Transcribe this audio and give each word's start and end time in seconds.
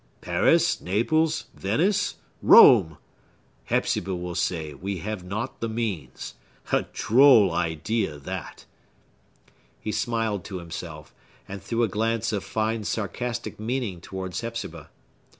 —Paris, 0.19 0.81
Naples, 0.81 1.45
Venice, 1.53 2.15
Rome? 2.41 2.97
Hepzibah 3.65 4.15
will 4.15 4.33
say 4.33 4.73
we 4.73 4.97
have 4.97 5.23
not 5.23 5.59
the 5.59 5.69
means. 5.69 6.33
A 6.71 6.87
droll 6.91 7.51
idea 7.51 8.17
that!" 8.17 8.65
He 9.79 9.91
smiled 9.91 10.43
to 10.45 10.57
himself, 10.57 11.13
and 11.47 11.61
threw 11.61 11.83
a 11.83 11.87
glance 11.87 12.33
of 12.33 12.43
fine 12.43 12.83
sarcastic 12.83 13.59
meaning 13.59 14.01
towards 14.01 14.41
Hepzibah. 14.41 14.89